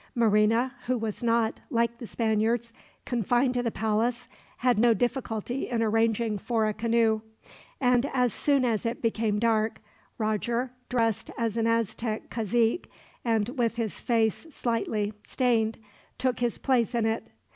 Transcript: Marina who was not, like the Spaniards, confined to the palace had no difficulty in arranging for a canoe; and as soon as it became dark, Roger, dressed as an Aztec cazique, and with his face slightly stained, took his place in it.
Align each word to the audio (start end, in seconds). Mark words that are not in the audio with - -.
Marina 0.15 0.73
who 0.87 0.97
was 0.97 1.21
not, 1.21 1.59
like 1.69 1.99
the 1.99 2.07
Spaniards, 2.07 2.73
confined 3.05 3.53
to 3.53 3.61
the 3.61 3.69
palace 3.69 4.27
had 4.57 4.79
no 4.79 4.95
difficulty 4.95 5.67
in 5.69 5.83
arranging 5.83 6.39
for 6.39 6.67
a 6.67 6.73
canoe; 6.73 7.21
and 7.79 8.07
as 8.11 8.33
soon 8.33 8.65
as 8.65 8.83
it 8.83 9.03
became 9.03 9.37
dark, 9.37 9.79
Roger, 10.17 10.71
dressed 10.89 11.29
as 11.37 11.55
an 11.55 11.67
Aztec 11.67 12.31
cazique, 12.31 12.89
and 13.23 13.49
with 13.49 13.75
his 13.75 13.99
face 14.01 14.47
slightly 14.49 15.13
stained, 15.23 15.77
took 16.17 16.39
his 16.39 16.57
place 16.57 16.95
in 16.95 17.05
it. 17.05 17.27